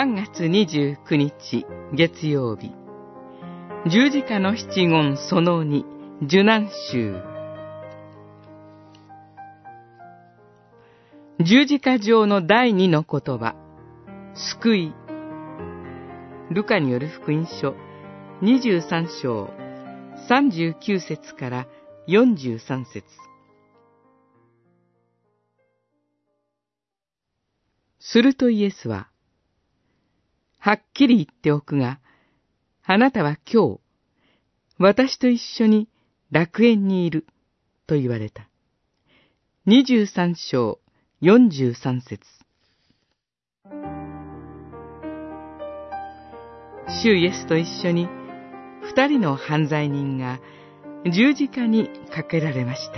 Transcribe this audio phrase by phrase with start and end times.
[0.00, 2.72] 3月29日月曜日。
[3.86, 5.84] 十字架の七言その二
[6.22, 7.16] 受難集
[11.38, 13.54] 十字架上の第二の言葉
[14.34, 14.94] 救い。
[16.50, 17.74] ルカによる福音書。
[18.40, 19.50] 23章
[20.30, 21.66] 39節から
[22.08, 23.04] 43節。
[27.98, 29.09] するとイエスは、
[30.60, 32.00] はっきり言っておくが、
[32.84, 33.80] あなたは今日、
[34.78, 35.88] 私と一緒に
[36.30, 37.26] 楽園にいる、
[37.86, 38.46] と言われた。
[39.66, 40.78] 23章
[41.22, 42.20] 43節
[47.02, 48.08] 主イエスと一緒に
[48.82, 50.40] 二人の犯罪人が
[51.10, 52.90] 十字架にかけられまし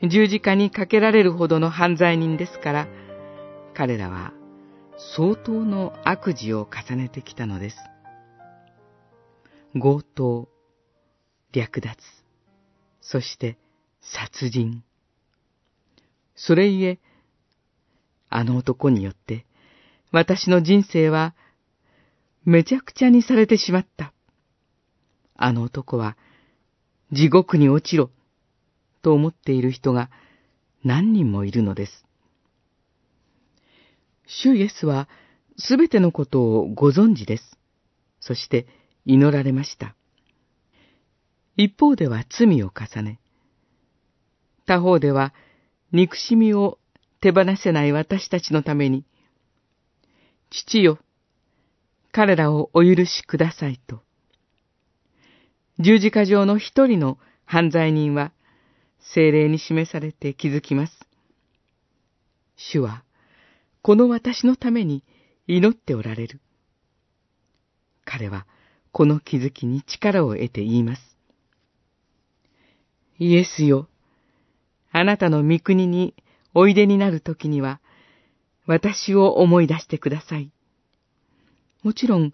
[0.00, 0.08] た。
[0.08, 2.88] 十字架にかけられるほどの犯罪人ですから、
[3.74, 4.32] 彼らは
[5.16, 7.76] 相当の悪事を重ねてきたのです。
[9.72, 10.48] 強盗、
[11.52, 11.96] 略奪、
[13.00, 13.56] そして
[14.02, 14.84] 殺人。
[16.36, 16.98] それゆえ、
[18.28, 19.46] あの男によって
[20.12, 21.34] 私の人生は
[22.44, 24.12] めちゃくちゃにされてしまった。
[25.34, 26.16] あの男は
[27.10, 28.10] 地獄に落ちろ
[29.02, 30.10] と思っている人が
[30.84, 32.09] 何人もいるのです。
[34.30, 35.08] 主イエスは
[35.58, 37.58] すべてのことをご存知です。
[38.20, 38.66] そして
[39.04, 39.96] 祈られました。
[41.56, 43.18] 一方では罪を重ね、
[44.66, 45.34] 他方では
[45.92, 46.78] 憎しみを
[47.20, 49.04] 手放せない私たちのために、
[50.50, 50.98] 父よ、
[52.12, 54.00] 彼らをお許しくださいと。
[55.78, 58.32] 十字架上の一人の犯罪人は、
[59.00, 60.92] 精霊に示されて気づきます。
[62.56, 63.02] 主は、
[63.82, 65.04] この私のために
[65.46, 66.40] 祈っておられる。
[68.04, 68.46] 彼は、
[68.92, 71.16] この気づきに力を得て言います。
[73.18, 73.88] イエスよ、
[74.90, 76.14] あなたの御国に
[76.54, 77.80] おいでになるときには、
[78.66, 80.50] 私を思い出してください。
[81.82, 82.32] もちろん、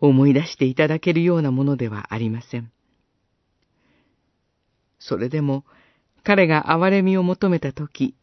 [0.00, 2.70] 思い出していただけるようなものではありません。
[4.98, 5.64] それでも
[6.24, 8.16] 彼が憐れみを求めたとき、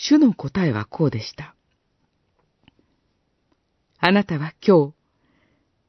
[0.00, 1.56] 主の答えはこうでした。
[3.98, 4.94] あなたは今日、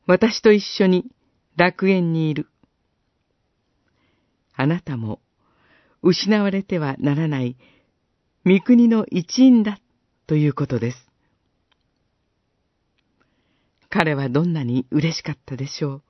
[0.07, 1.05] 私と一緒に
[1.55, 2.47] 楽園にいる。
[4.55, 5.21] あなたも
[6.01, 7.55] 失われてはならない
[8.47, 9.79] 御国の一員だ
[10.25, 10.97] ということです。
[13.89, 16.01] 彼はどんなに嬉しかったでしょう。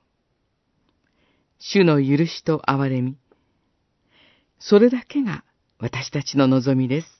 [1.58, 3.18] 主の許しと憐れみ、
[4.58, 5.44] それだけが
[5.78, 7.19] 私たちの望みです。